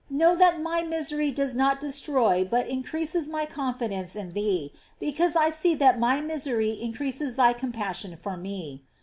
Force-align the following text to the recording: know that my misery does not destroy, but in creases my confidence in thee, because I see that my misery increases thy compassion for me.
know 0.09 0.35
that 0.35 0.59
my 0.59 0.81
misery 0.81 1.29
does 1.29 1.55
not 1.55 1.79
destroy, 1.79 2.43
but 2.43 2.67
in 2.67 2.81
creases 2.81 3.29
my 3.29 3.45
confidence 3.45 4.15
in 4.15 4.33
thee, 4.33 4.73
because 4.99 5.35
I 5.35 5.51
see 5.51 5.75
that 5.75 5.99
my 5.99 6.21
misery 6.21 6.71
increases 6.71 7.35
thy 7.35 7.53
compassion 7.53 8.15
for 8.17 8.35
me. 8.35 8.81